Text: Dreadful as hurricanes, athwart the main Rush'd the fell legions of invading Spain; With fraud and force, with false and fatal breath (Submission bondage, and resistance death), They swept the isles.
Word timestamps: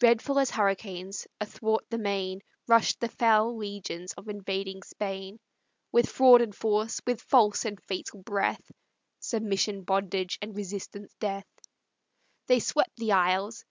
Dreadful 0.00 0.40
as 0.40 0.50
hurricanes, 0.50 1.28
athwart 1.40 1.84
the 1.88 1.96
main 1.96 2.40
Rush'd 2.66 2.98
the 2.98 3.06
fell 3.08 3.56
legions 3.56 4.12
of 4.14 4.26
invading 4.28 4.82
Spain; 4.82 5.38
With 5.92 6.08
fraud 6.10 6.40
and 6.40 6.52
force, 6.52 7.00
with 7.06 7.20
false 7.22 7.64
and 7.64 7.80
fatal 7.80 8.24
breath 8.24 8.72
(Submission 9.20 9.82
bondage, 9.84 10.36
and 10.42 10.56
resistance 10.56 11.14
death), 11.20 11.46
They 12.48 12.58
swept 12.58 12.96
the 12.96 13.12
isles. 13.12 13.64